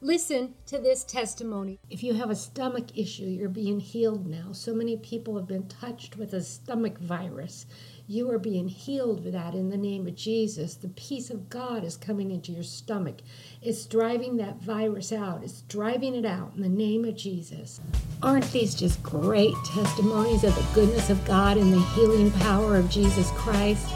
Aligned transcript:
Listen 0.00 0.54
to 0.64 0.78
this 0.78 1.02
testimony. 1.02 1.80
If 1.90 2.04
you 2.04 2.14
have 2.14 2.30
a 2.30 2.36
stomach 2.36 2.96
issue, 2.96 3.24
you're 3.24 3.48
being 3.48 3.80
healed 3.80 4.28
now. 4.28 4.52
So 4.52 4.72
many 4.72 4.96
people 4.96 5.36
have 5.36 5.48
been 5.48 5.66
touched 5.66 6.16
with 6.16 6.32
a 6.32 6.40
stomach 6.40 7.00
virus. 7.00 7.66
You 8.06 8.30
are 8.30 8.38
being 8.38 8.68
healed 8.68 9.24
with 9.24 9.32
that 9.32 9.54
in 9.54 9.70
the 9.70 9.76
name 9.76 10.06
of 10.06 10.14
Jesus. 10.14 10.76
The 10.76 10.86
peace 10.90 11.30
of 11.30 11.50
God 11.50 11.82
is 11.82 11.96
coming 11.96 12.30
into 12.30 12.52
your 12.52 12.62
stomach. 12.62 13.16
It's 13.60 13.86
driving 13.86 14.36
that 14.36 14.62
virus 14.62 15.12
out. 15.12 15.42
It's 15.42 15.62
driving 15.62 16.14
it 16.14 16.24
out 16.24 16.52
in 16.54 16.62
the 16.62 16.68
name 16.68 17.04
of 17.04 17.16
Jesus. 17.16 17.80
Aren't 18.22 18.52
these 18.52 18.76
just 18.76 19.02
great 19.02 19.56
testimonies 19.66 20.44
of 20.44 20.54
the 20.54 20.74
goodness 20.74 21.10
of 21.10 21.24
God 21.24 21.56
and 21.56 21.72
the 21.72 21.80
healing 21.80 22.30
power 22.30 22.76
of 22.76 22.88
Jesus 22.88 23.32
Christ? 23.32 23.92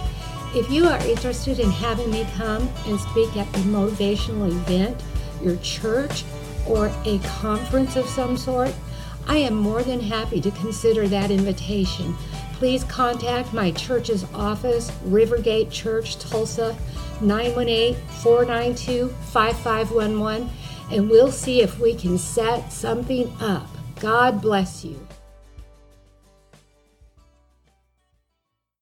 If 0.53 0.69
you 0.69 0.89
are 0.89 0.99
interested 1.07 1.61
in 1.61 1.71
having 1.71 2.11
me 2.11 2.27
come 2.35 2.69
and 2.87 2.99
speak 2.99 3.37
at 3.37 3.47
a 3.47 3.61
motivational 3.61 4.49
event, 4.49 5.01
your 5.43 5.57
church, 5.57 6.25
or 6.67 6.91
a 7.05 7.19
conference 7.21 7.97
of 7.97 8.07
some 8.07 8.37
sort, 8.37 8.73
I 9.27 9.39
am 9.39 9.55
more 9.55 9.83
than 9.83 10.01
happy 10.01 10.41
to 10.41 10.51
consider 10.53 11.09
that 11.09 11.31
invitation. 11.31 12.15
Please 12.55 12.85
contact 12.85 13.53
my 13.53 13.73
church's 13.73 14.25
office, 14.35 14.91
Rivergate 15.07 15.71
Church, 15.71 16.19
Tulsa, 16.19 16.77
918 17.21 17.95
492 18.23 19.09
5511, 19.09 20.51
and 20.91 21.11
we'll 21.11 21.33
see 21.33 21.61
if 21.61 21.79
we 21.79 21.95
can 21.95 22.19
set 22.19 22.73
something 22.73 23.33
up. 23.41 23.69
God 24.01 24.41
bless 24.41 24.85
you. 24.85 25.07